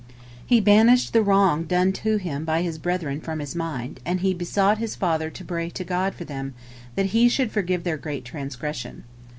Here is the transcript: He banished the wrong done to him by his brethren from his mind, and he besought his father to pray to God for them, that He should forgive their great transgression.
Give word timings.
He 0.43 0.59
banished 0.59 1.13
the 1.13 1.21
wrong 1.21 1.65
done 1.65 1.91
to 1.93 2.17
him 2.17 2.43
by 2.43 2.63
his 2.63 2.79
brethren 2.79 3.21
from 3.21 3.37
his 3.37 3.55
mind, 3.55 3.99
and 4.03 4.21
he 4.21 4.33
besought 4.33 4.79
his 4.79 4.95
father 4.95 5.29
to 5.29 5.45
pray 5.45 5.69
to 5.69 5.83
God 5.83 6.15
for 6.15 6.23
them, 6.23 6.55
that 6.95 7.11
He 7.13 7.29
should 7.29 7.51
forgive 7.51 7.83
their 7.83 7.97
great 7.97 8.25
transgression. 8.25 9.03